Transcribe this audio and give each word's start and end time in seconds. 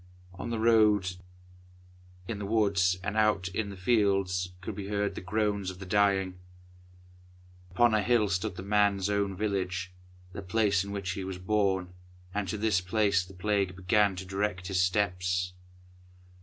On 0.33 0.49
the 0.49 0.57
roads, 0.57 1.19
in 2.27 2.39
the 2.39 2.45
woods, 2.47 2.97
and 3.03 3.15
out 3.15 3.49
in 3.49 3.69
the 3.69 3.77
fields, 3.77 4.51
could 4.59 4.73
be 4.73 4.87
heard 4.87 5.13
the 5.13 5.21
groans 5.21 5.69
of 5.69 5.77
the 5.77 5.85
dying. 5.85 6.39
Upon 7.69 7.93
a 7.93 7.97
high 8.01 8.07
hill 8.07 8.27
stood 8.27 8.55
the 8.55 8.63
man's 8.63 9.11
own 9.11 9.35
village, 9.35 9.93
the 10.33 10.41
place 10.41 10.83
in 10.83 10.89
which 10.91 11.11
he 11.11 11.23
was 11.23 11.37
born, 11.37 11.93
and 12.33 12.47
to 12.47 12.57
this 12.57 12.81
place 12.81 13.23
the 13.23 13.35
Plague 13.35 13.75
began 13.75 14.15
to 14.15 14.25
direct 14.25 14.69
his 14.69 14.81
steps. 14.83 15.53